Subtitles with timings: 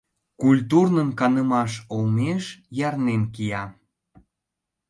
[0.41, 2.43] Культурнын канымаш олмеш
[2.87, 3.63] ярнен кия.